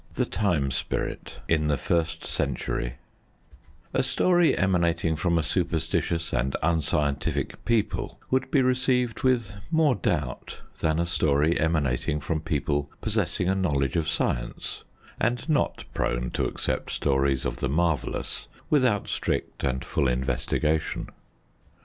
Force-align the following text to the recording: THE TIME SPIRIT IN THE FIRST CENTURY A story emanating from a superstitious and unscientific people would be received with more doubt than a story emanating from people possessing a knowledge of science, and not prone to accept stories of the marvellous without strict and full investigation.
THE 0.15 0.25
TIME 0.25 0.71
SPIRIT 0.71 1.41
IN 1.47 1.67
THE 1.67 1.77
FIRST 1.77 2.25
CENTURY 2.25 2.95
A 3.93 4.01
story 4.01 4.57
emanating 4.57 5.15
from 5.15 5.37
a 5.37 5.43
superstitious 5.43 6.33
and 6.33 6.55
unscientific 6.63 7.63
people 7.65 8.19
would 8.31 8.49
be 8.49 8.63
received 8.63 9.21
with 9.21 9.53
more 9.69 9.93
doubt 9.93 10.61
than 10.79 10.97
a 10.97 11.05
story 11.05 11.59
emanating 11.59 12.19
from 12.19 12.41
people 12.41 12.89
possessing 12.99 13.47
a 13.47 13.53
knowledge 13.53 13.95
of 13.95 14.09
science, 14.09 14.83
and 15.19 15.47
not 15.47 15.85
prone 15.93 16.31
to 16.31 16.45
accept 16.45 16.89
stories 16.89 17.45
of 17.45 17.57
the 17.57 17.69
marvellous 17.69 18.47
without 18.71 19.07
strict 19.07 19.63
and 19.63 19.85
full 19.85 20.07
investigation. 20.07 21.09